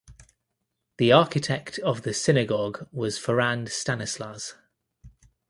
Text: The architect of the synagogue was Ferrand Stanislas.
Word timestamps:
The 0.97 1.11
architect 1.11 1.77
of 1.77 2.01
the 2.01 2.11
synagogue 2.11 2.87
was 2.91 3.19
Ferrand 3.19 3.69
Stanislas. 3.69 4.55